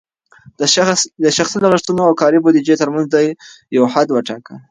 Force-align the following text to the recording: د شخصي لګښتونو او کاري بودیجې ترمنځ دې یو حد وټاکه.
د 1.23 1.27
شخصي 1.37 1.57
لګښتونو 1.63 2.01
او 2.07 2.13
کاري 2.21 2.39
بودیجې 2.43 2.75
ترمنځ 2.81 3.07
دې 3.13 3.25
یو 3.77 3.83
حد 3.93 4.07
وټاکه. 4.11 4.55